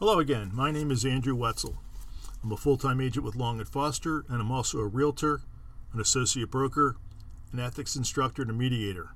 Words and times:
Hello 0.00 0.18
again. 0.18 0.50
My 0.54 0.70
name 0.70 0.90
is 0.90 1.04
Andrew 1.04 1.34
Wetzel. 1.34 1.76
I'm 2.42 2.50
a 2.52 2.56
full 2.56 2.78
time 2.78 3.02
agent 3.02 3.22
with 3.22 3.36
Long 3.36 3.58
and 3.58 3.68
Foster, 3.68 4.24
and 4.30 4.40
I'm 4.40 4.50
also 4.50 4.78
a 4.78 4.86
realtor, 4.86 5.42
an 5.92 6.00
associate 6.00 6.50
broker, 6.50 6.96
an 7.52 7.60
ethics 7.60 7.96
instructor, 7.96 8.40
and 8.40 8.50
a 8.50 8.54
mediator. 8.54 9.10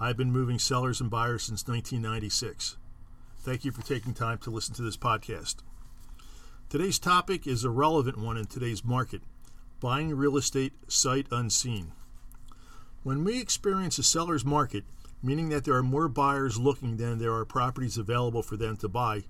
I've 0.00 0.16
been 0.16 0.32
moving 0.32 0.58
sellers 0.58 1.00
and 1.00 1.08
buyers 1.08 1.44
since 1.44 1.68
1996. 1.68 2.76
Thank 3.38 3.64
you 3.64 3.70
for 3.70 3.86
taking 3.86 4.14
time 4.14 4.38
to 4.38 4.50
listen 4.50 4.74
to 4.74 4.82
this 4.82 4.96
podcast. 4.96 5.58
Today's 6.68 6.98
topic 6.98 7.46
is 7.46 7.62
a 7.62 7.70
relevant 7.70 8.18
one 8.18 8.36
in 8.36 8.46
today's 8.46 8.84
market 8.84 9.22
buying 9.78 10.12
real 10.12 10.36
estate 10.36 10.72
sight 10.88 11.28
unseen. 11.30 11.92
When 13.04 13.22
we 13.22 13.40
experience 13.40 13.96
a 13.98 14.02
seller's 14.02 14.44
market, 14.44 14.82
meaning 15.22 15.50
that 15.50 15.62
there 15.62 15.74
are 15.74 15.84
more 15.84 16.08
buyers 16.08 16.58
looking 16.58 16.96
than 16.96 17.20
there 17.20 17.32
are 17.32 17.44
properties 17.44 17.96
available 17.96 18.42
for 18.42 18.56
them 18.56 18.76
to 18.78 18.88
buy, 18.88 19.22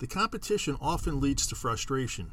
the 0.00 0.06
competition 0.06 0.78
often 0.80 1.20
leads 1.20 1.46
to 1.46 1.54
frustration. 1.54 2.32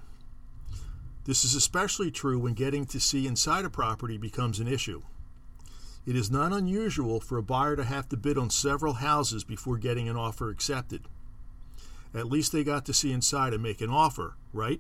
This 1.26 1.44
is 1.44 1.54
especially 1.54 2.10
true 2.10 2.40
when 2.40 2.54
getting 2.54 2.86
to 2.86 3.00
see 3.00 3.28
inside 3.28 3.66
a 3.66 3.70
property 3.70 4.18
becomes 4.18 4.60
an 4.60 4.70
issue. 4.70 5.04
It 6.06 6.16
is 6.16 6.32
not 6.32 6.54
unusual 6.54 7.20
for 7.20 7.38
a 7.38 7.44
buyer 7.44 7.76
to 7.76 7.84
have 7.84 8.08
to 8.10 8.18
bid 8.18 8.38
on 8.38 8.50
several 8.50 8.94
houses 8.94 9.44
before 9.44 9.78
getting 9.78 10.08
an 10.08 10.16
offer 10.16 10.50
accepted. 10.50 11.04
At 12.14 12.28
least 12.28 12.54
they 12.54 12.64
got 12.64 12.86
to 12.86 12.94
see 12.94 13.12
inside 13.12 13.54
and 13.54 13.62
make 13.62 13.82
an 13.82 13.90
offer, 13.90 14.38
right? 14.54 14.80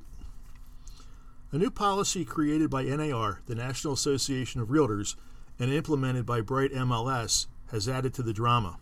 A 1.51 1.57
new 1.57 1.69
policy 1.69 2.23
created 2.23 2.69
by 2.69 2.83
NAR, 2.83 3.41
the 3.47 3.55
National 3.55 3.93
Association 3.93 4.61
of 4.61 4.69
Realtors, 4.69 5.15
and 5.59 5.73
implemented 5.73 6.25
by 6.25 6.39
Bright 6.39 6.71
MLS 6.71 7.47
has 7.71 7.89
added 7.89 8.13
to 8.13 8.23
the 8.23 8.31
drama. 8.31 8.77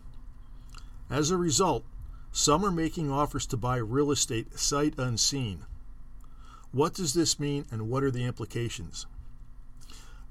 As 1.10 1.32
a 1.32 1.38
result, 1.38 1.86
some 2.36 2.66
are 2.66 2.72
making 2.72 3.10
offers 3.10 3.46
to 3.46 3.56
buy 3.56 3.78
real 3.78 4.12
estate 4.12 4.60
sight 4.60 4.94
unseen. 4.98 5.62
What 6.74 6.94
does 6.94 7.14
this 7.14 7.40
mean 7.40 7.64
and 7.72 7.90
what 7.90 8.04
are 8.04 8.12
the 8.12 8.26
implications? 8.26 9.06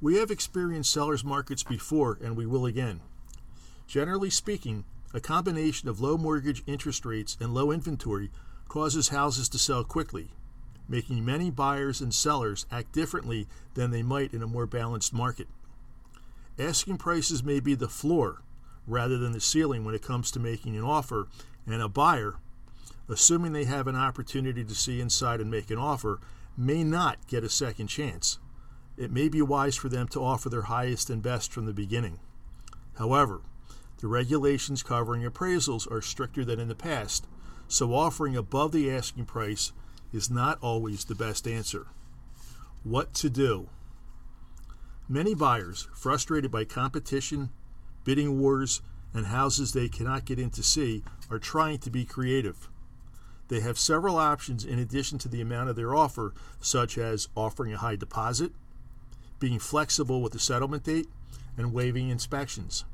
We 0.02 0.16
have 0.16 0.30
experienced 0.30 0.92
sellers 0.92 1.24
markets 1.24 1.62
before 1.62 2.18
and 2.22 2.36
we 2.36 2.44
will 2.44 2.66
again. 2.66 3.00
Generally 3.86 4.30
speaking, 4.30 4.84
a 5.14 5.20
combination 5.20 5.88
of 5.88 5.98
low 5.98 6.18
mortgage 6.18 6.62
interest 6.66 7.06
rates 7.06 7.38
and 7.40 7.54
low 7.54 7.70
inventory 7.70 8.30
causes 8.68 9.08
houses 9.08 9.48
to 9.48 9.58
sell 9.58 9.82
quickly, 9.82 10.28
making 10.86 11.24
many 11.24 11.50
buyers 11.50 12.02
and 12.02 12.12
sellers 12.12 12.66
act 12.70 12.92
differently 12.92 13.48
than 13.72 13.92
they 13.92 14.02
might 14.02 14.34
in 14.34 14.42
a 14.42 14.46
more 14.46 14.66
balanced 14.66 15.14
market. 15.14 15.48
Asking 16.58 16.98
prices 16.98 17.42
may 17.42 17.60
be 17.60 17.74
the 17.74 17.88
floor 17.88 18.42
rather 18.86 19.16
than 19.16 19.32
the 19.32 19.40
ceiling 19.40 19.86
when 19.86 19.94
it 19.94 20.02
comes 20.02 20.30
to 20.30 20.38
making 20.38 20.76
an 20.76 20.84
offer, 20.84 21.28
and 21.66 21.80
a 21.82 21.88
buyer, 21.88 22.36
assuming 23.08 23.52
they 23.52 23.64
have 23.64 23.86
an 23.86 23.96
opportunity 23.96 24.64
to 24.64 24.74
see 24.74 25.00
inside 25.00 25.40
and 25.40 25.50
make 25.50 25.70
an 25.70 25.78
offer, 25.78 26.20
may 26.56 26.84
not 26.84 27.26
get 27.26 27.44
a 27.44 27.48
second 27.48 27.88
chance. 27.88 28.38
It 28.96 29.10
may 29.10 29.28
be 29.28 29.42
wise 29.42 29.76
for 29.76 29.88
them 29.88 30.06
to 30.08 30.22
offer 30.22 30.48
their 30.48 30.62
highest 30.62 31.10
and 31.10 31.22
best 31.22 31.52
from 31.52 31.66
the 31.66 31.72
beginning. 31.72 32.20
However, 32.98 33.40
the 34.00 34.06
regulations 34.06 34.82
covering 34.82 35.22
appraisals 35.22 35.90
are 35.90 36.02
stricter 36.02 36.44
than 36.44 36.60
in 36.60 36.68
the 36.68 36.74
past, 36.74 37.26
so 37.66 37.94
offering 37.94 38.36
above 38.36 38.72
the 38.72 38.90
asking 38.90 39.24
price 39.24 39.72
is 40.12 40.30
not 40.30 40.58
always 40.60 41.04
the 41.04 41.14
best 41.14 41.48
answer. 41.48 41.86
What 42.84 43.14
to 43.14 43.30
do? 43.30 43.68
Many 45.08 45.34
buyers, 45.34 45.88
frustrated 45.94 46.50
by 46.50 46.64
competition, 46.64 47.50
bidding 48.04 48.38
wars, 48.38 48.80
and 49.14 49.26
houses 49.26 49.72
they 49.72 49.88
cannot 49.88 50.24
get 50.24 50.38
in 50.38 50.50
to 50.50 50.62
see, 50.62 51.04
are 51.30 51.38
trying 51.38 51.78
to 51.78 51.90
be 51.90 52.04
creative. 52.04 52.68
They 53.48 53.60
have 53.60 53.78
several 53.78 54.16
options 54.16 54.64
in 54.64 54.78
addition 54.78 55.18
to 55.18 55.28
the 55.28 55.40
amount 55.40 55.70
of 55.70 55.76
their 55.76 55.94
offer, 55.94 56.34
such 56.60 56.98
as 56.98 57.28
offering 57.36 57.72
a 57.72 57.78
high 57.78 57.96
deposit, 57.96 58.52
being 59.38 59.58
flexible 59.58 60.20
with 60.20 60.32
the 60.32 60.38
settlement 60.38 60.84
date, 60.84 61.08
and 61.56 61.72
waiving 61.72 62.08
inspections. 62.08 62.84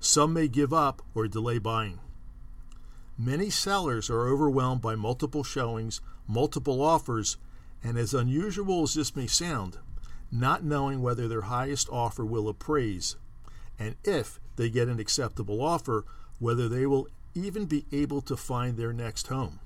Some 0.00 0.32
may 0.32 0.48
give 0.48 0.72
up 0.72 1.02
or 1.14 1.28
delay 1.28 1.58
buying. 1.58 2.00
Many 3.16 3.50
sellers 3.50 4.08
are 4.10 4.28
overwhelmed 4.28 4.80
by 4.80 4.94
multiple 4.94 5.44
showings, 5.44 6.00
multiple 6.26 6.82
offers, 6.82 7.36
and 7.82 7.98
as 7.98 8.14
unusual 8.14 8.82
as 8.82 8.94
this 8.94 9.14
may 9.14 9.26
sound, 9.26 9.78
not 10.30 10.64
knowing 10.64 11.02
whether 11.02 11.28
their 11.28 11.42
highest 11.42 11.88
offer 11.90 12.24
will 12.24 12.48
appraise, 12.48 13.16
and 13.78 13.96
if 14.04 14.40
they 14.58 14.68
get 14.68 14.88
an 14.88 14.98
acceptable 14.98 15.62
offer, 15.62 16.04
whether 16.38 16.68
they 16.68 16.84
will 16.84 17.08
even 17.34 17.64
be 17.64 17.86
able 17.92 18.20
to 18.20 18.36
find 18.36 18.76
their 18.76 18.92
next 18.92 19.28
home. 19.28 19.60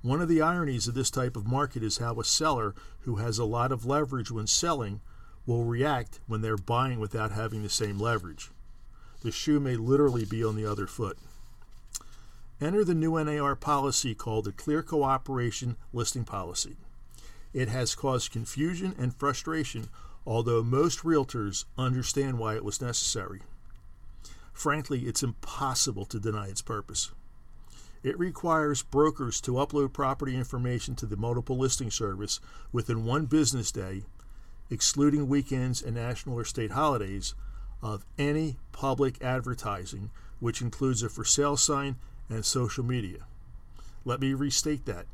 One 0.00 0.20
of 0.20 0.28
the 0.28 0.42
ironies 0.42 0.88
of 0.88 0.94
this 0.94 1.10
type 1.10 1.36
of 1.36 1.46
market 1.46 1.84
is 1.84 1.98
how 1.98 2.18
a 2.18 2.24
seller 2.24 2.74
who 3.02 3.16
has 3.16 3.38
a 3.38 3.44
lot 3.44 3.70
of 3.70 3.86
leverage 3.86 4.32
when 4.32 4.48
selling 4.48 5.00
will 5.46 5.64
react 5.64 6.20
when 6.26 6.40
they're 6.40 6.56
buying 6.56 6.98
without 6.98 7.32
having 7.32 7.62
the 7.62 7.68
same 7.68 8.00
leverage. 8.00 8.50
The 9.22 9.30
shoe 9.30 9.60
may 9.60 9.76
literally 9.76 10.24
be 10.24 10.42
on 10.42 10.56
the 10.56 10.66
other 10.66 10.86
foot. 10.86 11.18
Enter 12.60 12.84
the 12.84 12.94
new 12.94 13.22
NAR 13.22 13.54
policy 13.54 14.14
called 14.14 14.46
the 14.46 14.52
Clear 14.52 14.82
Cooperation 14.82 15.76
Listing 15.92 16.24
Policy. 16.24 16.76
It 17.52 17.68
has 17.68 17.94
caused 17.94 18.32
confusion 18.32 18.94
and 18.98 19.14
frustration, 19.14 19.88
although 20.26 20.62
most 20.62 21.00
realtors 21.00 21.64
understand 21.76 22.38
why 22.38 22.54
it 22.54 22.64
was 22.64 22.80
necessary. 22.80 23.42
Frankly, 24.62 25.00
it's 25.00 25.24
impossible 25.24 26.04
to 26.04 26.20
deny 26.20 26.46
its 26.46 26.62
purpose. 26.62 27.10
It 28.04 28.16
requires 28.16 28.84
brokers 28.84 29.40
to 29.40 29.54
upload 29.54 29.92
property 29.92 30.36
information 30.36 30.94
to 30.94 31.06
the 31.06 31.16
multiple 31.16 31.58
listing 31.58 31.90
service 31.90 32.38
within 32.70 33.04
one 33.04 33.26
business 33.26 33.72
day, 33.72 34.04
excluding 34.70 35.26
weekends 35.26 35.82
and 35.82 35.96
national 35.96 36.38
or 36.38 36.44
state 36.44 36.70
holidays, 36.70 37.34
of 37.82 38.06
any 38.16 38.56
public 38.70 39.20
advertising, 39.20 40.10
which 40.38 40.62
includes 40.62 41.02
a 41.02 41.08
for 41.08 41.24
sale 41.24 41.56
sign 41.56 41.96
and 42.28 42.44
social 42.44 42.84
media. 42.84 43.26
Let 44.04 44.20
me 44.20 44.32
restate 44.32 44.86
that. 44.86 45.06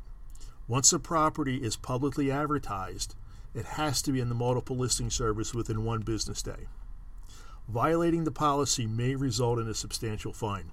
Once 0.67 0.93
a 0.93 0.99
property 0.99 1.63
is 1.63 1.75
publicly 1.75 2.29
advertised, 2.29 3.15
it 3.55 3.65
has 3.65 4.03
to 4.03 4.11
be 4.11 4.19
in 4.19 4.29
the 4.29 4.35
multiple 4.35 4.77
listing 4.77 5.09
service 5.09 5.55
within 5.55 5.83
one 5.83 6.01
business 6.01 6.43
day. 6.43 6.67
Violating 7.69 8.23
the 8.23 8.31
policy 8.31 8.87
may 8.87 9.13
result 9.13 9.59
in 9.59 9.67
a 9.67 9.75
substantial 9.75 10.33
fine. 10.33 10.71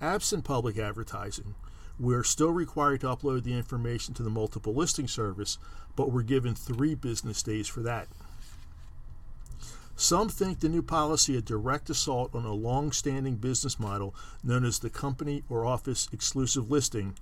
Absent 0.00 0.42
public 0.42 0.78
advertising, 0.78 1.54
we 2.00 2.14
are 2.14 2.24
still 2.24 2.50
required 2.50 3.02
to 3.02 3.08
upload 3.08 3.44
the 3.44 3.52
information 3.52 4.14
to 4.14 4.22
the 4.22 4.30
multiple 4.30 4.74
listing 4.74 5.06
service, 5.06 5.58
but 5.94 6.10
we're 6.10 6.22
given 6.22 6.54
three 6.54 6.94
business 6.94 7.42
days 7.42 7.68
for 7.68 7.80
that. 7.82 8.08
Some 9.94 10.30
think 10.30 10.60
the 10.60 10.70
new 10.70 10.80
policy 10.80 11.36
a 11.36 11.42
direct 11.42 11.90
assault 11.90 12.34
on 12.34 12.46
a 12.46 12.54
long 12.54 12.90
standing 12.90 13.36
business 13.36 13.78
model 13.78 14.14
known 14.42 14.64
as 14.64 14.78
the 14.78 14.88
company 14.88 15.44
or 15.50 15.66
office 15.66 16.08
exclusive 16.10 16.70
listing 16.70 17.18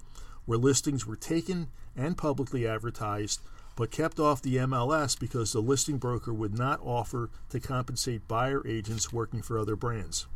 where 0.47 0.59
listings 0.59 1.05
were 1.05 1.17
taken 1.17 1.67
and 1.97 2.17
publicly 2.17 2.69
advertised 2.69 3.41
but 3.81 3.91
kept 3.91 4.21
off 4.21 4.43
the 4.43 4.57
MLS 4.57 5.19
because 5.19 5.55
the 5.55 5.63
listing 5.63 5.97
broker 5.97 6.35
would 6.35 6.53
not 6.53 6.79
offer 6.83 7.31
to 7.49 7.59
compensate 7.59 8.29
buyer 8.29 8.63
agents 8.67 9.11
working 9.11 9.41
for 9.41 9.59
other 9.59 9.75
brands. 9.75 10.27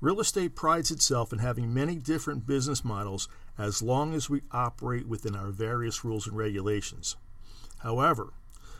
Real 0.00 0.20
estate 0.20 0.54
prides 0.54 0.92
itself 0.92 1.32
in 1.32 1.40
having 1.40 1.74
many 1.74 1.96
different 1.96 2.46
business 2.46 2.84
models 2.84 3.28
as 3.58 3.82
long 3.82 4.14
as 4.14 4.30
we 4.30 4.42
operate 4.52 5.08
within 5.08 5.34
our 5.34 5.48
various 5.48 6.04
rules 6.04 6.28
and 6.28 6.36
regulations. 6.36 7.16
However, 7.78 8.32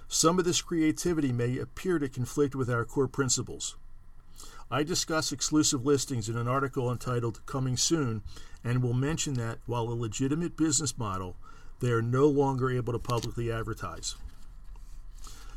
some 0.06 0.38
of 0.38 0.44
this 0.44 0.62
creativity 0.62 1.32
may 1.32 1.58
appear 1.58 1.98
to 1.98 2.08
conflict 2.08 2.54
with 2.54 2.70
our 2.70 2.84
core 2.84 3.08
principles. 3.08 3.74
I 4.70 4.84
discuss 4.84 5.32
exclusive 5.32 5.84
listings 5.84 6.28
in 6.28 6.36
an 6.36 6.46
article 6.46 6.88
entitled 6.88 7.44
Coming 7.46 7.76
Soon 7.76 8.22
and 8.62 8.80
will 8.80 8.94
mention 8.94 9.34
that 9.34 9.58
while 9.66 9.88
a 9.88 9.92
legitimate 9.92 10.56
business 10.56 10.96
model, 10.96 11.34
they 11.82 11.90
are 11.90 12.00
no 12.00 12.28
longer 12.28 12.70
able 12.70 12.92
to 12.92 12.98
publicly 12.98 13.50
advertise. 13.50 14.14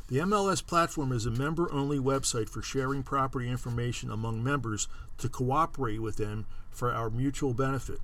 The 0.08 0.18
MLS 0.18 0.64
platform 0.64 1.12
is 1.12 1.24
a 1.24 1.30
member 1.30 1.72
only 1.72 1.98
website 1.98 2.48
for 2.48 2.62
sharing 2.62 3.04
property 3.04 3.48
information 3.48 4.10
among 4.10 4.42
members 4.42 4.88
to 5.18 5.28
cooperate 5.28 6.02
with 6.02 6.16
them 6.16 6.46
for 6.68 6.92
our 6.92 7.10
mutual 7.10 7.54
benefit. 7.54 8.00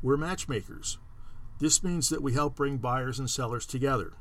We're 0.00 0.16
matchmakers. 0.16 0.96
This 1.58 1.84
means 1.84 2.08
that 2.08 2.22
we 2.22 2.32
help 2.32 2.56
bring 2.56 2.78
buyers 2.78 3.18
and 3.18 3.28
sellers 3.28 3.66
together. 3.66 4.14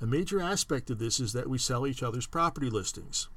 A 0.00 0.06
major 0.06 0.38
aspect 0.38 0.90
of 0.90 0.98
this 0.98 1.18
is 1.18 1.32
that 1.32 1.48
we 1.48 1.56
sell 1.56 1.86
each 1.86 2.02
other's 2.02 2.26
property 2.26 2.68
listings. 2.68 3.28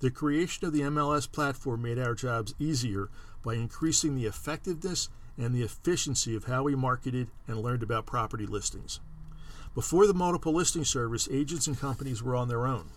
The 0.00 0.10
creation 0.10 0.66
of 0.66 0.74
the 0.74 0.82
MLS 0.82 1.30
platform 1.30 1.82
made 1.82 1.98
our 1.98 2.14
jobs 2.14 2.54
easier 2.58 3.08
by 3.42 3.54
increasing 3.54 4.14
the 4.16 4.26
effectiveness 4.26 5.08
and 5.38 5.54
the 5.54 5.62
efficiency 5.62 6.36
of 6.36 6.44
how 6.44 6.62
we 6.62 6.74
marketed 6.74 7.28
and 7.46 7.60
learned 7.60 7.82
about 7.82 8.06
property 8.06 8.46
listings. 8.46 9.00
Before 9.74 10.06
the 10.06 10.14
multiple 10.14 10.52
listing 10.52 10.84
service, 10.84 11.28
agents 11.30 11.66
and 11.66 11.78
companies 11.78 12.22
were 12.22 12.36
on 12.36 12.48
their 12.48 12.66
own. 12.66 12.90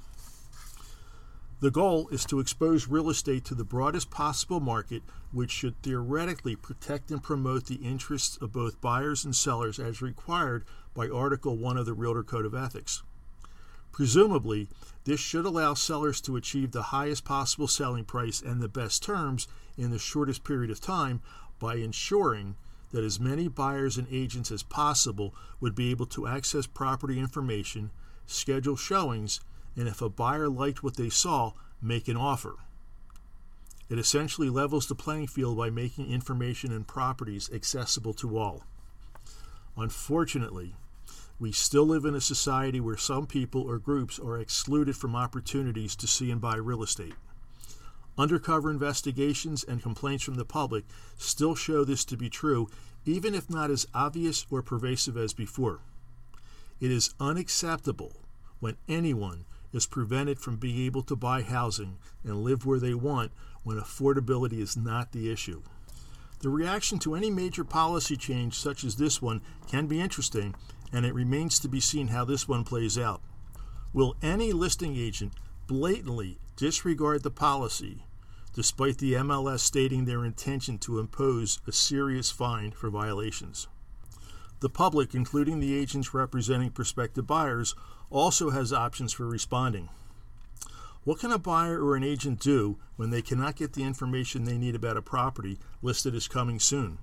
The 1.61 1.71
goal 1.71 2.09
is 2.09 2.25
to 2.25 2.41
expose 2.41 2.89
real 2.89 3.09
estate 3.09 3.45
to 3.45 3.55
the 3.55 3.63
broadest 3.63 4.11
possible 4.11 4.59
market, 4.59 5.03
which 5.31 5.51
should 5.51 5.81
theoretically 5.81 6.57
protect 6.57 7.11
and 7.11 7.23
promote 7.23 7.65
the 7.65 7.75
interests 7.75 8.37
of 8.41 8.51
both 8.51 8.81
buyers 8.81 9.23
and 9.23 9.33
sellers 9.33 9.79
as 9.79 10.01
required 10.01 10.65
by 10.93 11.07
Article 11.07 11.57
1 11.57 11.77
of 11.77 11.85
the 11.85 11.93
Realtor 11.93 12.23
Code 12.23 12.45
of 12.45 12.53
Ethics. 12.53 13.03
Presumably, 13.93 14.67
this 15.05 15.21
should 15.21 15.45
allow 15.45 15.73
sellers 15.73 16.19
to 16.21 16.35
achieve 16.35 16.71
the 16.71 16.91
highest 16.91 17.23
possible 17.23 17.69
selling 17.69 18.03
price 18.03 18.41
and 18.41 18.61
the 18.61 18.67
best 18.67 19.01
terms 19.01 19.47
in 19.77 19.91
the 19.91 19.97
shortest 19.97 20.43
period 20.43 20.69
of 20.69 20.81
time 20.81 21.21
by 21.59 21.75
ensuring 21.75 22.55
that 22.91 23.03
as 23.03 23.19
many 23.19 23.47
buyers 23.47 23.97
and 23.97 24.07
agents 24.09 24.51
as 24.51 24.63
possible 24.63 25.33
would 25.59 25.75
be 25.75 25.91
able 25.91 26.05
to 26.05 26.27
access 26.27 26.65
property 26.65 27.19
information, 27.19 27.91
schedule 28.25 28.75
showings, 28.75 29.41
and 29.75 29.87
if 29.87 30.01
a 30.01 30.09
buyer 30.09 30.47
liked 30.47 30.83
what 30.83 30.95
they 30.95 31.09
saw, 31.09 31.51
make 31.81 32.07
an 32.07 32.17
offer. 32.17 32.55
It 33.89 33.99
essentially 33.99 34.49
levels 34.49 34.87
the 34.87 34.95
playing 34.95 35.27
field 35.27 35.57
by 35.57 35.69
making 35.69 36.11
information 36.11 36.71
and 36.71 36.87
properties 36.87 37.49
accessible 37.53 38.13
to 38.15 38.37
all. 38.37 38.63
Unfortunately, 39.77 40.75
we 41.37 41.51
still 41.51 41.85
live 41.85 42.05
in 42.05 42.15
a 42.15 42.21
society 42.21 42.79
where 42.79 42.97
some 42.97 43.27
people 43.27 43.61
or 43.61 43.77
groups 43.77 44.17
are 44.17 44.39
excluded 44.39 44.95
from 44.95 45.15
opportunities 45.15 45.95
to 45.97 46.07
see 46.07 46.31
and 46.31 46.39
buy 46.39 46.55
real 46.55 46.81
estate. 46.81 47.13
Undercover 48.17 48.71
investigations 48.71 49.63
and 49.63 49.83
complaints 49.83 50.23
from 50.23 50.35
the 50.35 50.45
public 50.45 50.85
still 51.17 51.53
show 51.53 51.83
this 51.83 52.05
to 52.05 52.15
be 52.15 52.29
true, 52.29 52.69
even 53.05 53.35
if 53.35 53.49
not 53.49 53.69
as 53.69 53.87
obvious 53.93 54.45
or 54.49 54.61
pervasive 54.61 55.17
as 55.17 55.33
before. 55.33 55.81
It 56.79 56.91
is 56.91 57.13
unacceptable 57.19 58.13
when 58.59 58.77
anyone 58.87 59.45
is 59.73 59.85
prevented 59.85 60.39
from 60.39 60.55
being 60.55 60.77
able 60.85 61.03
to 61.03 61.15
buy 61.15 61.41
housing 61.41 61.97
and 62.23 62.43
live 62.43 62.65
where 62.65 62.79
they 62.79 62.93
want 62.93 63.31
when 63.63 63.77
affordability 63.77 64.59
is 64.59 64.77
not 64.77 65.11
the 65.11 65.29
issue. 65.29 65.61
The 66.39 66.49
reaction 66.49 66.99
to 66.99 67.15
any 67.15 67.29
major 67.29 67.63
policy 67.63 68.15
change, 68.15 68.53
such 68.55 68.83
as 68.83 68.95
this 68.95 69.21
one, 69.21 69.41
can 69.67 69.87
be 69.87 69.99
interesting, 69.99 70.55
and 70.93 71.05
it 71.05 71.13
remains 71.13 71.59
to 71.59 71.67
be 71.67 71.79
seen 71.79 72.09
how 72.09 72.23
this 72.23 72.47
one 72.47 72.63
plays 72.63 72.97
out. 72.97 73.21
Will 73.93 74.15
any 74.21 74.53
listing 74.53 74.95
agent 74.95 75.33
blatantly 75.67 76.37
disregard 76.55 77.23
the 77.23 77.31
policy, 77.31 78.04
despite 78.55 78.99
the 78.99 79.13
MLS 79.13 79.59
stating 79.59 80.05
their 80.05 80.23
intention 80.23 80.77
to 80.77 80.97
impose 80.97 81.59
a 81.67 81.73
serious 81.73 82.31
fine 82.31 82.71
for 82.71 82.89
violations? 82.89 83.67
The 84.61 84.69
public, 84.69 85.13
including 85.13 85.59
the 85.59 85.77
agents 85.77 86.13
representing 86.13 86.69
prospective 86.71 87.27
buyers, 87.27 87.75
also 88.09 88.51
has 88.51 88.71
options 88.71 89.11
for 89.11 89.27
responding. 89.27 89.89
What 91.03 91.19
can 91.19 91.31
a 91.31 91.37
buyer 91.37 91.83
or 91.83 91.97
an 91.97 92.03
agent 92.05 92.39
do 92.39 92.79
when 92.95 93.09
they 93.09 93.21
cannot 93.21 93.57
get 93.57 93.73
the 93.73 93.83
information 93.83 94.45
they 94.45 94.57
need 94.57 94.73
about 94.73 94.95
a 94.95 95.01
property 95.01 95.59
listed 95.81 96.15
as 96.15 96.29
coming 96.29 96.61
soon? 96.61 96.97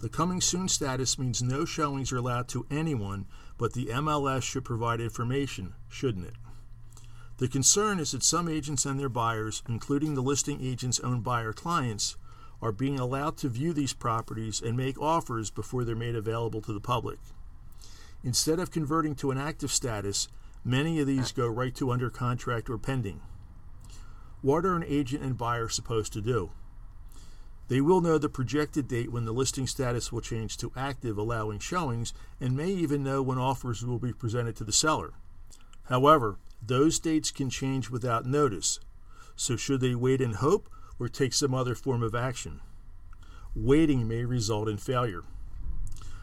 The 0.00 0.08
coming 0.08 0.40
soon 0.40 0.68
status 0.68 1.18
means 1.18 1.42
no 1.42 1.66
showings 1.66 2.12
are 2.12 2.16
allowed 2.16 2.48
to 2.48 2.66
anyone, 2.70 3.26
but 3.58 3.74
the 3.74 3.86
MLS 3.86 4.42
should 4.42 4.64
provide 4.64 5.00
information, 5.02 5.74
shouldn't 5.88 6.26
it? 6.26 6.34
The 7.38 7.48
concern 7.48 7.98
is 7.98 8.12
that 8.12 8.22
some 8.22 8.48
agents 8.48 8.86
and 8.86 8.98
their 8.98 9.10
buyers, 9.10 9.62
including 9.68 10.14
the 10.14 10.22
listing 10.22 10.60
agent's 10.62 11.00
own 11.00 11.20
buyer 11.20 11.52
clients, 11.52 12.16
are 12.62 12.72
being 12.72 12.98
allowed 12.98 13.36
to 13.38 13.48
view 13.48 13.74
these 13.74 13.92
properties 13.92 14.62
and 14.62 14.76
make 14.76 14.98
offers 14.98 15.50
before 15.50 15.84
they're 15.84 15.94
made 15.94 16.16
available 16.16 16.62
to 16.62 16.72
the 16.72 16.80
public. 16.80 17.18
Instead 18.24 18.58
of 18.58 18.70
converting 18.70 19.14
to 19.14 19.30
an 19.30 19.38
active 19.38 19.70
status, 19.70 20.28
many 20.64 20.98
of 20.98 21.06
these 21.06 21.30
go 21.30 21.46
right 21.46 21.74
to 21.74 21.90
under 21.90 22.08
contract 22.08 22.70
or 22.70 22.78
pending. 22.78 23.20
What 24.40 24.64
are 24.64 24.74
an 24.74 24.84
agent 24.86 25.22
and 25.22 25.36
buyer 25.36 25.68
supposed 25.68 26.14
to 26.14 26.22
do? 26.22 26.50
They 27.68 27.80
will 27.80 28.00
know 28.00 28.16
the 28.16 28.28
projected 28.28 28.88
date 28.88 29.12
when 29.12 29.24
the 29.24 29.32
listing 29.32 29.66
status 29.66 30.10
will 30.10 30.20
change 30.20 30.56
to 30.58 30.72
active, 30.76 31.18
allowing 31.18 31.58
showings, 31.58 32.14
and 32.40 32.56
may 32.56 32.70
even 32.70 33.02
know 33.02 33.22
when 33.22 33.38
offers 33.38 33.84
will 33.84 33.98
be 33.98 34.12
presented 34.12 34.56
to 34.56 34.64
the 34.64 34.72
seller. 34.72 35.14
However, 35.84 36.38
those 36.62 36.98
dates 36.98 37.30
can 37.30 37.50
change 37.50 37.90
without 37.90 38.26
notice, 38.26 38.80
so 39.36 39.56
should 39.56 39.80
they 39.80 39.94
wait 39.94 40.20
and 40.20 40.36
hope 40.36 40.68
or 40.98 41.08
take 41.08 41.32
some 41.32 41.54
other 41.54 41.74
form 41.74 42.02
of 42.02 42.14
action? 42.14 42.60
Waiting 43.54 44.08
may 44.08 44.24
result 44.24 44.68
in 44.68 44.76
failure. 44.76 45.24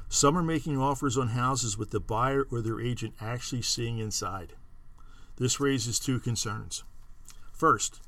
Some 0.10 0.38
are 0.38 0.44
making 0.44 0.78
offers 0.78 1.18
on 1.18 1.30
houses 1.30 1.78
with 1.78 1.92
the 1.92 2.00
buyer 2.00 2.46
or 2.52 2.62
their 2.62 2.80
agent 2.80 3.16
actually 3.20 3.64
seeing 3.64 3.98
inside. 3.98 4.54
This 5.38 5.60
raises 5.60 6.00
two 6.00 6.20
concerns. 6.20 6.84
First, 7.52 8.02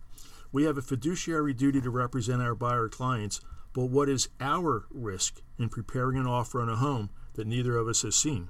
we 0.51 0.63
have 0.63 0.77
a 0.77 0.83
fiduciary 0.83 1.53
duty 1.53 1.81
to 1.81 1.89
represent 1.89 2.41
our 2.41 2.55
buyer 2.55 2.89
clients, 2.89 3.41
but 3.73 3.85
what 3.85 4.07
is 4.07 4.29
our 4.39 4.85
risk 4.91 5.41
in 5.57 5.69
preparing 5.69 6.17
an 6.17 6.27
offer 6.27 6.61
on 6.61 6.69
a 6.69 6.75
home 6.75 7.09
that 7.33 7.47
neither 7.47 7.75
of 7.77 7.87
us 7.87 8.03
has 8.03 8.15
seen? 8.15 8.49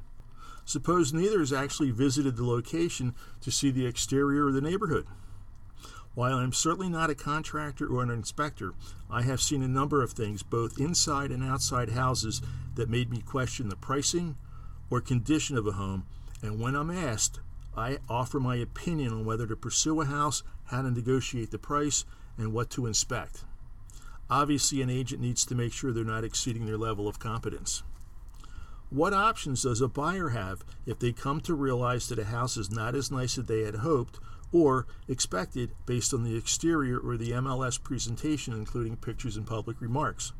Suppose 0.65 1.13
neither 1.13 1.39
has 1.39 1.53
actually 1.53 1.91
visited 1.91 2.35
the 2.35 2.45
location 2.45 3.13
to 3.41 3.51
see 3.51 3.71
the 3.71 3.85
exterior 3.85 4.47
of 4.47 4.55
the 4.55 4.61
neighborhood. 4.61 5.05
While 6.15 6.37
I'm 6.37 6.53
certainly 6.53 6.89
not 6.89 7.09
a 7.09 7.15
contractor 7.15 7.87
or 7.87 8.01
an 8.01 8.09
inspector, 8.09 8.73
I 9.09 9.21
have 9.23 9.41
seen 9.41 9.61
a 9.61 9.67
number 9.67 10.01
of 10.01 10.13
things, 10.13 10.43
both 10.43 10.79
inside 10.79 11.29
and 11.29 11.43
outside 11.43 11.89
houses, 11.89 12.41
that 12.75 12.89
made 12.89 13.11
me 13.11 13.21
question 13.21 13.69
the 13.69 13.75
pricing 13.75 14.37
or 14.89 15.01
condition 15.01 15.57
of 15.57 15.67
a 15.67 15.73
home. 15.73 16.05
And 16.41 16.59
when 16.59 16.75
I'm 16.75 16.89
asked, 16.89 17.41
I 17.75 17.99
offer 18.09 18.39
my 18.39 18.55
opinion 18.55 19.11
on 19.11 19.25
whether 19.25 19.45
to 19.45 19.55
pursue 19.55 19.99
a 20.01 20.05
house, 20.05 20.41
how 20.65 20.81
to 20.81 20.91
negotiate 20.91 21.51
the 21.51 21.59
price, 21.59 22.05
and 22.37 22.53
what 22.53 22.69
to 22.71 22.85
inspect. 22.85 23.43
Obviously, 24.29 24.81
an 24.81 24.89
agent 24.89 25.21
needs 25.21 25.45
to 25.45 25.55
make 25.55 25.73
sure 25.73 25.91
they're 25.91 26.03
not 26.03 26.23
exceeding 26.23 26.65
their 26.65 26.77
level 26.77 27.07
of 27.07 27.19
competence. 27.19 27.83
What 28.89 29.13
options 29.13 29.63
does 29.63 29.81
a 29.81 29.87
buyer 29.87 30.29
have 30.29 30.63
if 30.85 30.99
they 30.99 31.11
come 31.11 31.41
to 31.41 31.53
realize 31.53 32.07
that 32.07 32.19
a 32.19 32.25
house 32.25 32.55
is 32.55 32.71
not 32.71 32.95
as 32.95 33.11
nice 33.11 33.37
as 33.37 33.45
they 33.45 33.61
had 33.61 33.75
hoped 33.75 34.19
or 34.51 34.85
expected 35.07 35.71
based 35.85 36.13
on 36.13 36.23
the 36.23 36.37
exterior 36.37 36.97
or 36.97 37.17
the 37.17 37.31
MLS 37.31 37.81
presentation, 37.81 38.53
including 38.53 38.95
pictures 38.95 39.35
and 39.35 39.47
public 39.47 39.81
remarks. 39.81 40.31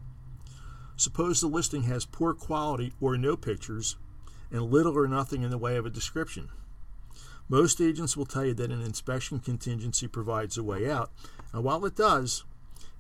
Suppose 0.95 1.42
the 1.42 1.47
listing 1.47 1.83
has 1.83 2.06
poor 2.06 2.33
quality 2.33 2.94
or 3.01 3.18
no 3.18 3.36
pictures 3.36 3.97
and 4.51 4.62
little 4.62 4.97
or 4.97 5.07
nothing 5.07 5.42
in 5.42 5.50
the 5.50 5.57
way 5.57 5.75
of 5.75 5.86
a 5.86 5.89
description. 5.89 6.50
Most 7.50 7.81
agents 7.81 8.15
will 8.15 8.25
tell 8.25 8.45
you 8.45 8.53
that 8.53 8.71
an 8.71 8.81
inspection 8.81 9.39
contingency 9.39 10.07
provides 10.07 10.57
a 10.57 10.63
way 10.63 10.89
out, 10.89 11.12
and 11.51 11.63
while 11.63 11.83
it 11.86 11.95
does, 11.95 12.44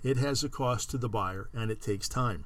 it 0.03 0.17
has 0.17 0.43
a 0.43 0.49
cost 0.49 0.89
to 0.91 0.97
the 0.97 1.09
buyer 1.09 1.49
and 1.53 1.71
it 1.71 1.81
takes 1.81 2.09
time. 2.09 2.45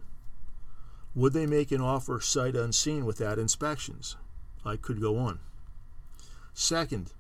Would 1.15 1.33
they 1.33 1.45
make 1.45 1.71
an 1.71 1.81
offer 1.81 2.21
sight 2.21 2.55
unseen 2.55 3.05
without 3.05 3.39
inspections? 3.39 4.15
I 4.63 4.75
could 4.75 5.01
go 5.01 5.17
on. 5.17 5.39
Second, 6.53 7.13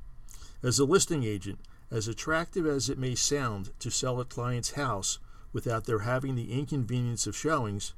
as 0.61 0.77
a 0.77 0.85
listing 0.85 1.23
agent, 1.23 1.59
as 1.89 2.07
attractive 2.07 2.67
as 2.67 2.89
it 2.89 2.99
may 2.99 3.15
sound 3.15 3.71
to 3.79 3.89
sell 3.89 4.19
a 4.19 4.25
client's 4.25 4.71
house 4.71 5.17
without 5.51 5.85
their 5.85 5.99
having 5.99 6.35
the 6.35 6.51
inconvenience 6.51 7.25
of 7.25 7.35
showings, 7.35 7.93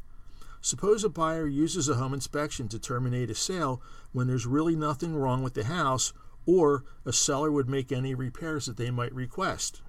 suppose 0.62 1.04
a 1.04 1.10
buyer 1.10 1.48
uses 1.48 1.90
a 1.90 1.96
home 1.96 2.14
inspection 2.14 2.70
to 2.70 2.80
terminate 2.80 3.30
a 3.30 3.36
sale 3.36 3.82
when 4.14 4.28
there's 4.28 4.46
really 4.46 4.76
nothing 4.76 5.16
wrong 5.16 5.44
with 5.44 5.56
the 5.56 5.66
house 5.66 6.14
or 6.46 6.86
a 7.06 7.12
seller 7.12 7.52
would 7.52 7.70
make 7.70 7.92
any 7.92 8.16
repairs 8.16 8.66
that 8.66 8.78
they 8.78 8.92
might 8.92 9.14
request. 9.14 9.82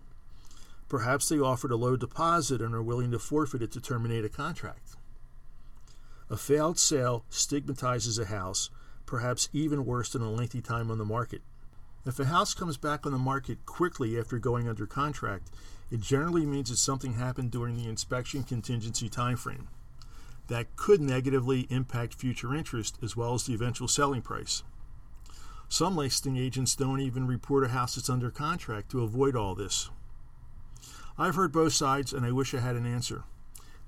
Perhaps 0.89 1.29
they 1.29 1.39
offered 1.39 1.71
a 1.71 1.77
low 1.77 1.97
deposit 1.97 2.61
and 2.61 2.75
are 2.75 2.83
willing 2.83 3.11
to 3.13 3.19
forfeit 3.19 3.63
it 3.63 3.71
to 3.73 3.81
terminate 3.81 4.25
a 4.25 4.29
contract. 4.29 4.92
A 6.33 6.37
failed 6.39 6.79
sale 6.79 7.27
stigmatizes 7.29 8.19
a 8.19 8.25
house, 8.25 8.71
perhaps 9.05 9.51
even 9.53 9.85
worse 9.85 10.11
than 10.11 10.23
a 10.23 10.31
lengthy 10.31 10.63
time 10.63 10.91
on 10.91 10.97
the 10.97 11.05
market. 11.05 11.43
If 12.07 12.19
a 12.19 12.25
house 12.25 12.55
comes 12.55 12.79
back 12.79 13.05
on 13.05 13.13
the 13.13 13.19
market 13.19 13.67
quickly 13.67 14.19
after 14.19 14.39
going 14.39 14.67
under 14.67 14.87
contract, 14.87 15.51
it 15.91 16.01
generally 16.01 16.47
means 16.47 16.71
that 16.71 16.79
something 16.79 17.13
happened 17.13 17.51
during 17.51 17.77
the 17.77 17.87
inspection 17.87 18.45
contingency 18.45 19.11
timeframe. 19.11 19.67
That 20.49 20.75
could 20.75 21.03
negatively 21.03 21.67
impact 21.69 22.15
future 22.15 22.55
interest 22.55 22.97
as 23.03 23.15
well 23.15 23.35
as 23.35 23.45
the 23.45 23.53
eventual 23.53 23.87
selling 23.87 24.23
price. 24.23 24.63
Some 25.69 25.99
listing 25.99 26.39
agents 26.39 26.75
don't 26.75 27.01
even 27.01 27.27
report 27.27 27.65
a 27.65 27.69
house 27.69 27.97
that's 27.97 28.09
under 28.09 28.31
contract 28.31 28.91
to 28.93 29.03
avoid 29.03 29.37
all 29.37 29.55
this. 29.55 29.91
I've 31.19 31.35
heard 31.35 31.53
both 31.53 31.75
sides 31.75 32.15
and 32.15 32.25
I 32.25 32.33
wish 32.33 32.55
I 32.55 32.61
had 32.61 32.77
an 32.77 32.87
answer. 32.87 33.25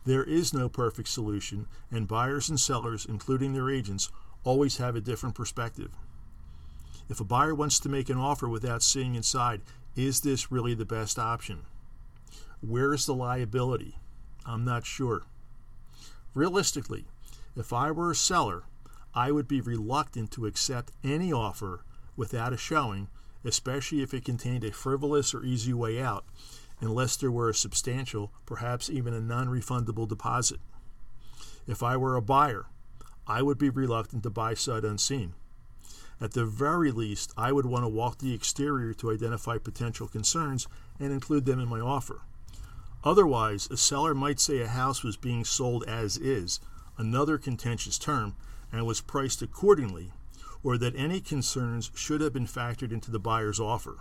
There 0.04 0.24
is 0.24 0.52
no 0.52 0.68
perfect 0.68 1.08
solution, 1.08 1.66
and 1.90 2.08
buyers 2.08 2.48
and 2.48 2.60
sellers, 2.60 3.06
including 3.06 3.52
their 3.52 3.70
agents, 3.70 4.10
always 4.44 4.76
have 4.76 4.96
a 4.96 5.00
different 5.00 5.34
perspective. 5.34 5.92
If 7.08 7.20
a 7.20 7.24
buyer 7.24 7.54
wants 7.54 7.78
to 7.80 7.88
make 7.88 8.08
an 8.08 8.18
offer 8.18 8.48
without 8.48 8.82
seeing 8.82 9.14
inside, 9.14 9.62
is 9.96 10.20
this 10.20 10.52
really 10.52 10.74
the 10.74 10.84
best 10.84 11.18
option? 11.18 11.60
Where 12.60 12.92
is 12.92 13.06
the 13.06 13.14
liability? 13.14 13.96
I'm 14.44 14.64
not 14.64 14.86
sure. 14.86 15.22
Realistically, 16.34 17.06
if 17.56 17.72
I 17.72 17.90
were 17.90 18.10
a 18.10 18.14
seller, 18.14 18.64
I 19.14 19.32
would 19.32 19.48
be 19.48 19.60
reluctant 19.60 20.30
to 20.32 20.46
accept 20.46 20.92
any 21.02 21.32
offer 21.32 21.84
without 22.16 22.52
a 22.52 22.56
showing 22.56 23.08
especially 23.44 24.02
if 24.02 24.14
it 24.14 24.24
contained 24.24 24.64
a 24.64 24.72
frivolous 24.72 25.34
or 25.34 25.44
easy 25.44 25.72
way 25.72 26.00
out, 26.00 26.24
unless 26.80 27.16
there 27.16 27.30
were 27.30 27.48
a 27.48 27.54
substantial, 27.54 28.32
perhaps 28.46 28.90
even 28.90 29.14
a 29.14 29.20
non 29.20 29.48
refundable 29.48 30.08
deposit. 30.08 30.60
If 31.66 31.82
I 31.82 31.96
were 31.96 32.16
a 32.16 32.22
buyer, 32.22 32.66
I 33.26 33.42
would 33.42 33.58
be 33.58 33.70
reluctant 33.70 34.22
to 34.24 34.30
buy 34.30 34.54
sight 34.54 34.84
unseen. 34.84 35.34
At 36.20 36.32
the 36.32 36.44
very 36.44 36.92
least, 36.92 37.32
I 37.36 37.52
would 37.52 37.66
want 37.66 37.84
to 37.84 37.88
walk 37.88 38.18
the 38.18 38.34
exterior 38.34 38.94
to 38.94 39.10
identify 39.10 39.58
potential 39.58 40.06
concerns 40.06 40.68
and 41.00 41.12
include 41.12 41.44
them 41.44 41.58
in 41.58 41.68
my 41.68 41.80
offer. 41.80 42.22
Otherwise, 43.02 43.68
a 43.70 43.76
seller 43.76 44.14
might 44.14 44.40
say 44.40 44.60
a 44.60 44.68
house 44.68 45.02
was 45.02 45.16
being 45.16 45.44
sold 45.44 45.84
as 45.84 46.16
is, 46.16 46.60
another 46.96 47.36
contentious 47.36 47.98
term, 47.98 48.34
and 48.72 48.86
was 48.86 49.00
priced 49.00 49.42
accordingly, 49.42 50.12
or 50.62 50.78
that 50.78 50.96
any 50.96 51.20
concerns 51.20 51.90
should 51.94 52.20
have 52.20 52.32
been 52.32 52.46
factored 52.46 52.92
into 52.92 53.10
the 53.10 53.18
buyer's 53.18 53.60
offer. 53.60 53.98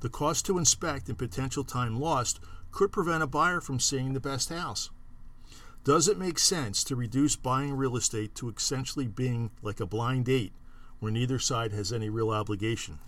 The 0.00 0.08
cost 0.08 0.44
to 0.46 0.58
inspect 0.58 1.08
and 1.08 1.16
potential 1.16 1.64
time 1.64 1.98
lost 1.98 2.38
could 2.70 2.92
prevent 2.92 3.22
a 3.22 3.26
buyer 3.26 3.60
from 3.60 3.80
seeing 3.80 4.12
the 4.12 4.20
best 4.20 4.50
house. 4.50 4.90
Does 5.84 6.08
it 6.08 6.18
make 6.18 6.38
sense 6.38 6.82
to 6.84 6.96
reduce 6.96 7.36
buying 7.36 7.72
real 7.74 7.96
estate 7.96 8.34
to 8.34 8.50
essentially 8.50 9.06
being 9.06 9.50
like 9.62 9.80
a 9.80 9.86
blind 9.86 10.24
date 10.24 10.52
where 10.98 11.12
neither 11.12 11.38
side 11.38 11.72
has 11.72 11.92
any 11.92 12.10
real 12.10 12.30
obligation? 12.30 12.98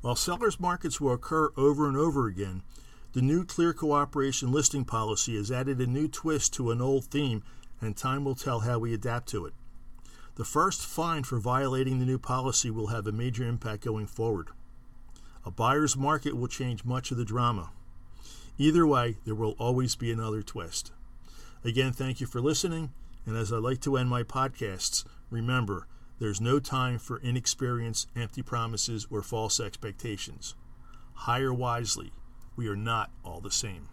While 0.00 0.16
sellers 0.16 0.60
markets 0.60 1.00
will 1.00 1.12
occur 1.12 1.50
over 1.56 1.88
and 1.88 1.96
over 1.96 2.26
again, 2.28 2.62
the 3.12 3.22
new 3.22 3.44
Clear 3.44 3.72
Cooperation 3.72 4.52
listing 4.52 4.84
policy 4.84 5.36
has 5.36 5.50
added 5.50 5.80
a 5.80 5.86
new 5.86 6.06
twist 6.06 6.54
to 6.54 6.70
an 6.70 6.80
old 6.80 7.06
theme, 7.06 7.42
and 7.80 7.96
time 7.96 8.24
will 8.24 8.34
tell 8.34 8.60
how 8.60 8.78
we 8.78 8.94
adapt 8.94 9.28
to 9.30 9.46
it. 9.46 9.54
The 10.36 10.44
first 10.44 10.86
fine 10.86 11.24
for 11.24 11.38
violating 11.38 11.98
the 11.98 12.04
new 12.04 12.18
policy 12.18 12.70
will 12.70 12.88
have 12.88 13.06
a 13.06 13.12
major 13.12 13.46
impact 13.46 13.84
going 13.84 14.06
forward. 14.06 14.50
Buyer's 15.56 15.96
market 15.96 16.36
will 16.36 16.48
change 16.48 16.84
much 16.84 17.10
of 17.10 17.16
the 17.16 17.24
drama. 17.24 17.70
Either 18.58 18.86
way, 18.86 19.16
there 19.24 19.34
will 19.34 19.56
always 19.58 19.96
be 19.96 20.12
another 20.12 20.42
twist. 20.42 20.92
Again, 21.64 21.92
thank 21.92 22.20
you 22.20 22.26
for 22.26 22.40
listening, 22.40 22.90
and 23.24 23.36
as 23.36 23.52
I 23.52 23.56
like 23.56 23.80
to 23.80 23.96
end 23.96 24.10
my 24.10 24.22
podcasts, 24.22 25.04
remember 25.30 25.86
there's 26.18 26.40
no 26.40 26.58
time 26.58 26.98
for 26.98 27.20
inexperience, 27.20 28.06
empty 28.14 28.42
promises, 28.42 29.06
or 29.10 29.22
false 29.22 29.58
expectations. 29.58 30.54
Hire 31.14 31.52
wisely. 31.52 32.12
We 32.54 32.68
are 32.68 32.76
not 32.76 33.10
all 33.24 33.40
the 33.40 33.50
same. 33.50 33.88